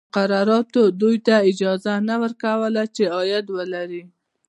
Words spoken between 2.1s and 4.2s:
ورکوله چې عاید ولري.